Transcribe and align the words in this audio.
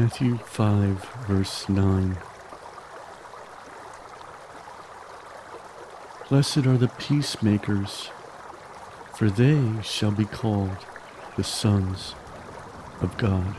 Matthew 0.00 0.38
5, 0.38 1.04
verse 1.28 1.68
9. 1.68 2.16
Blessed 6.30 6.56
are 6.64 6.78
the 6.78 6.88
peacemakers, 6.88 8.08
for 9.14 9.28
they 9.28 9.60
shall 9.82 10.10
be 10.10 10.24
called 10.24 10.86
the 11.36 11.44
sons 11.44 12.14
of 13.02 13.14
God. 13.18 13.54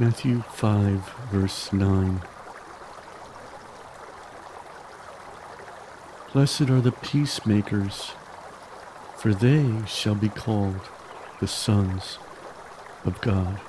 Matthew 0.00 0.40
5, 0.40 1.12
verse 1.30 1.74
9. 1.74 2.22
Blessed 6.32 6.70
are 6.70 6.80
the 6.80 6.90
peacemakers, 6.90 8.12
for 9.18 9.34
they 9.34 9.84
shall 9.86 10.14
be 10.14 10.30
called 10.30 10.80
the 11.38 11.46
sons 11.46 12.18
of 13.04 13.20
God. 13.20 13.60